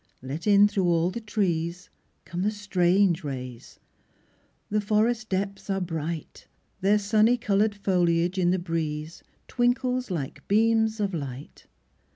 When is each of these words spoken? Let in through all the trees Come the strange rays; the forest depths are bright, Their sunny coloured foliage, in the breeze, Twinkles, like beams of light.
Let 0.23 0.47
in 0.47 0.67
through 0.67 0.87
all 0.87 1.11
the 1.11 1.21
trees 1.21 1.91
Come 2.25 2.41
the 2.41 2.49
strange 2.49 3.23
rays; 3.23 3.79
the 4.67 4.81
forest 4.81 5.29
depths 5.29 5.69
are 5.69 5.79
bright, 5.79 6.47
Their 6.79 6.97
sunny 6.97 7.37
coloured 7.37 7.75
foliage, 7.75 8.39
in 8.39 8.49
the 8.49 8.57
breeze, 8.57 9.21
Twinkles, 9.47 10.09
like 10.09 10.47
beams 10.47 10.99
of 10.99 11.13
light. 11.13 11.67